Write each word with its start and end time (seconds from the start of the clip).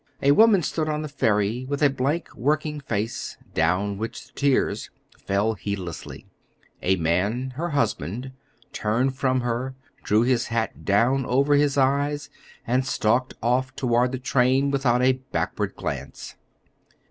A 0.23 0.31
woman 0.31 0.63
stood 0.63 0.89
on 0.89 1.03
the 1.03 1.07
ferry 1.07 1.63
with 1.69 1.83
a 1.83 1.89
blank, 1.91 2.29
working 2.35 2.79
face 2.79 3.37
down 3.53 3.99
which 3.99 4.25
the 4.29 4.33
tears 4.33 4.89
fell 5.15 5.53
heedlessly; 5.53 6.25
a 6.81 6.95
man, 6.95 7.51
her 7.51 7.69
husband, 7.69 8.31
turned 8.73 9.15
from 9.15 9.41
her, 9.41 9.75
drew 10.01 10.23
his 10.23 10.47
hat 10.47 10.83
down 10.85 11.23
over 11.27 11.53
his 11.53 11.77
eyes, 11.77 12.31
and 12.65 12.83
stalked 12.83 13.35
off 13.43 13.75
toward 13.75 14.11
the 14.11 14.17
train 14.17 14.71
without 14.71 15.03
a 15.03 15.19
backward 15.31 15.75
glance. 15.75 16.33